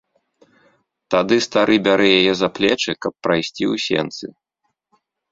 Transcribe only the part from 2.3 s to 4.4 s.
за плечы, каб прайсці ў сенцы.